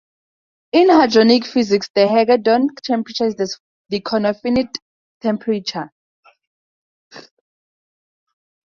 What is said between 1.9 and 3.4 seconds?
the Hagedorn temperature is